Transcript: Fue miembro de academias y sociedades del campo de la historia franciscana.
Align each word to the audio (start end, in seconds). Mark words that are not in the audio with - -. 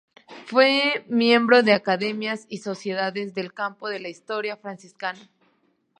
Fue 0.47 1.05
miembro 1.09 1.61
de 1.61 1.73
academias 1.73 2.47
y 2.49 2.57
sociedades 2.57 3.35
del 3.35 3.53
campo 3.53 3.87
de 3.87 3.99
la 3.99 4.09
historia 4.09 4.57
franciscana. 4.57 5.29